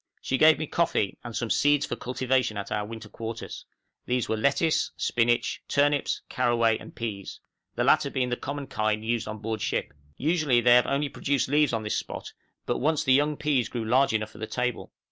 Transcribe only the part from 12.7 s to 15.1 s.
once the young peas grew large enough for the table.